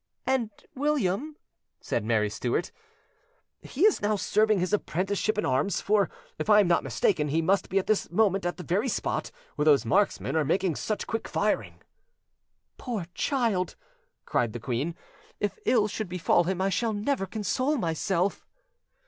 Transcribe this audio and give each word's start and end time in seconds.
"And 0.25 0.49
William?" 0.73 1.35
said 1.79 2.03
Mary 2.03 2.27
Stuart. 2.31 2.71
"He 3.61 3.85
is 3.85 4.01
now 4.01 4.15
serving 4.15 4.57
his 4.59 4.73
apprenticeship 4.73 5.37
in 5.37 5.45
arms; 5.45 5.79
for, 5.79 6.09
if 6.39 6.49
I 6.49 6.59
am 6.59 6.67
not 6.67 6.83
mistaken, 6.83 7.27
he 7.27 7.39
must 7.39 7.69
be 7.69 7.77
at 7.77 7.85
this 7.85 8.09
moment 8.09 8.43
at 8.43 8.57
the 8.57 8.63
very 8.63 8.89
spot 8.89 9.29
where 9.57 9.65
those 9.65 9.85
marksmen 9.85 10.35
are 10.35 10.43
making 10.43 10.75
such 10.75 11.05
quick 11.05 11.27
firing." 11.27 11.83
"Poor 12.79 13.05
child!" 13.13 13.75
cried 14.25 14.53
the 14.53 14.59
queen; 14.59 14.95
"if 15.39 15.59
ill 15.67 15.87
should 15.87 16.09
befall 16.09 16.45
him, 16.45 16.61
I 16.61 16.69
shall 16.69 16.93
never 16.93 17.27
console 17.27 17.77
myself." 17.77 18.47